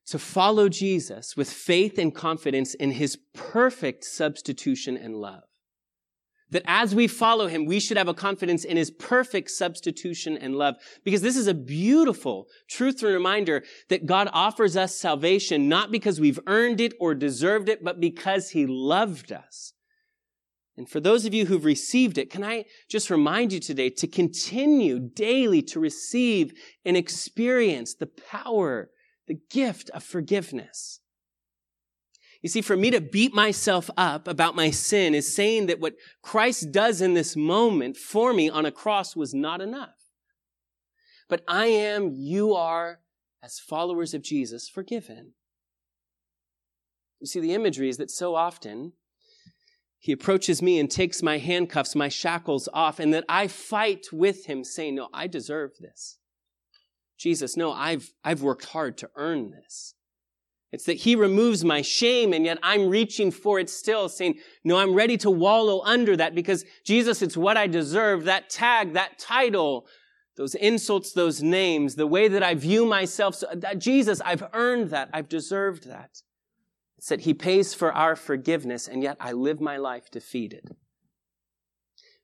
[0.07, 5.43] to follow Jesus with faith and confidence in his perfect substitution and love.
[6.51, 10.57] That as we follow him, we should have a confidence in his perfect substitution and
[10.57, 10.77] love.
[11.05, 16.21] Because this is a beautiful truth and reminder that God offers us salvation not because
[16.21, 19.75] we've earned it or deserved it, but because he loved us.
[20.77, 24.07] And for those of you who've received it, can I just remind you today to
[24.07, 26.55] continue daily to receive
[26.85, 28.91] and experience the power,
[29.29, 31.01] the gift of forgiveness.
[32.41, 35.95] You see, for me to beat myself up about my sin is saying that what
[36.23, 39.95] Christ does in this moment for me on a cross was not enough.
[41.29, 43.01] But I am, you are,
[43.43, 45.35] as followers of Jesus, forgiven.
[47.21, 48.95] You see, the imagery is that so often
[50.03, 54.47] he approaches me and takes my handcuffs, my shackles off, and that I fight with
[54.47, 56.19] him saying, no, I deserve this.
[57.17, 59.95] Jesus, no, I've, I've worked hard to earn this.
[60.73, 64.77] It's that he removes my shame and yet I'm reaching for it still saying, no,
[64.77, 68.25] I'm ready to wallow under that because Jesus, it's what I deserve.
[68.25, 69.87] That tag, that title,
[70.37, 73.37] those insults, those names, the way that I view myself.
[73.37, 75.11] So that Jesus, I've earned that.
[75.13, 76.23] I've deserved that.
[77.03, 80.77] It's that he pays for our forgiveness and yet I live my life defeated.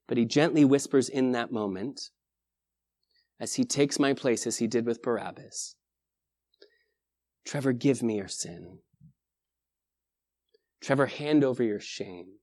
[0.07, 2.11] But he gently whispers in that moment,
[3.41, 5.75] as he takes my place as he did with Barabbas,
[7.45, 8.79] Trevor, give me your sin.
[10.81, 12.35] Trevor, hand over your shame.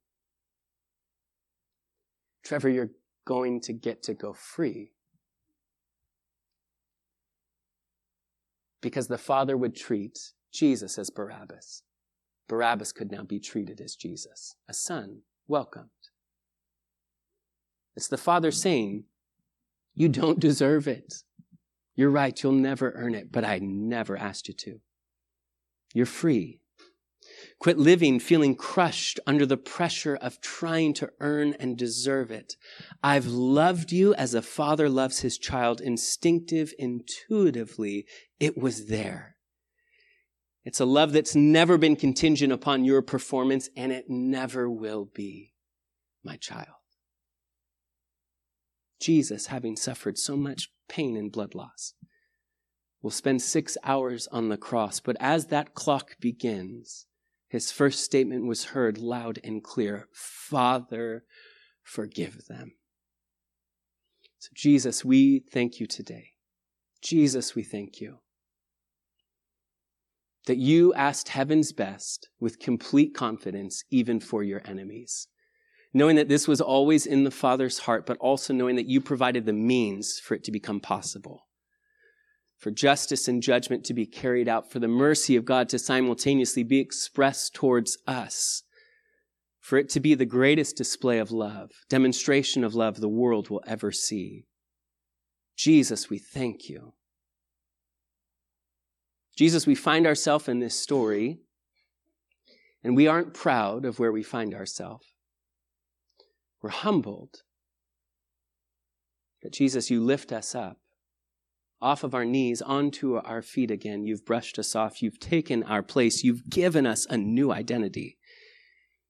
[2.43, 2.91] Trevor, you're
[3.25, 4.91] going to get to go free.
[8.81, 10.19] Because the Father would treat
[10.51, 11.83] Jesus as Barabbas.
[12.47, 15.89] Barabbas could now be treated as Jesus, a son, welcomed.
[17.95, 19.05] It's the Father saying,
[19.93, 21.23] You don't deserve it.
[21.95, 24.81] You're right, you'll never earn it, but I never asked you to.
[25.93, 26.59] You're free.
[27.59, 32.55] Quit living feeling crushed under the pressure of trying to earn and deserve it.
[33.01, 38.05] I've loved you as a father loves his child, instinctive, intuitively.
[38.39, 39.34] It was there.
[40.65, 45.53] It's a love that's never been contingent upon your performance, and it never will be,
[46.23, 46.67] my child.
[48.99, 51.93] Jesus, having suffered so much pain and blood loss,
[53.03, 54.99] will spend six hours on the cross.
[54.99, 57.05] But as that clock begins,
[57.47, 61.25] his first statement was heard loud and clear Father,
[61.83, 62.73] forgive them.
[64.39, 66.31] So, Jesus, we thank you today.
[67.03, 68.17] Jesus, we thank you
[70.47, 75.27] that you asked heaven's best with complete confidence, even for your enemies.
[75.93, 79.45] Knowing that this was always in the Father's heart, but also knowing that you provided
[79.45, 81.45] the means for it to become possible
[82.65, 86.63] for justice and judgment to be carried out, for the mercy of God to simultaneously
[86.63, 88.63] be expressed towards us,
[89.59, 93.61] for it to be the greatest display of love, demonstration of love the world will
[93.67, 94.47] ever see.
[95.55, 96.93] Jesus, we thank you.
[99.35, 101.39] Jesus, we find ourselves in this story,
[102.83, 105.05] and we aren't proud of where we find ourselves.
[106.61, 107.41] We're humbled.
[109.45, 110.79] that Jesus, you lift us up
[111.79, 114.03] off of our knees onto our feet again.
[114.03, 115.03] You've brushed us off.
[115.03, 116.23] You've taken our place.
[116.23, 118.17] You've given us a new identity.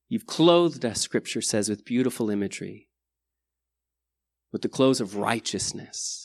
[0.09, 2.89] You've clothed us, Scripture says, with beautiful imagery,
[4.51, 6.24] with the clothes of righteousness,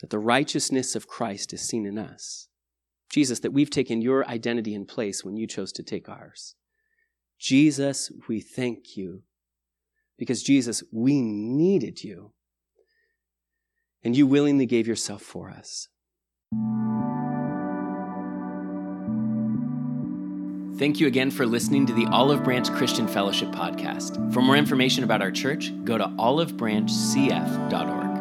[0.00, 2.48] that the righteousness of Christ is seen in us.
[3.10, 6.54] Jesus, that we've taken your identity in place when you chose to take ours.
[7.38, 9.22] Jesus, we thank you.
[10.18, 12.32] Because, Jesus, we needed you
[14.02, 15.88] and you willingly gave yourself for us.
[20.78, 24.32] Thank you again for listening to the Olive Branch Christian Fellowship podcast.
[24.32, 28.13] For more information about our church, go to olivebranchcf.org.